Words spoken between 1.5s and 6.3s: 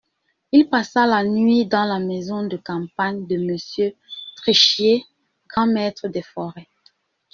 dans la maison de campagne de Monsieur Tritschier, grand-maître des